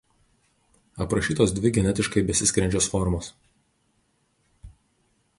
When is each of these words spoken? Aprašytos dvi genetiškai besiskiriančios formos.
Aprašytos 1.03 1.51
dvi 1.57 1.71
genetiškai 1.75 2.23
besiskiriančios 2.29 2.89
formos. 2.93 3.29